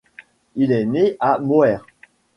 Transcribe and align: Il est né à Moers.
Il 0.55 0.71
est 0.71 0.85
né 0.85 1.15
à 1.19 1.37
Moers. 1.37 1.77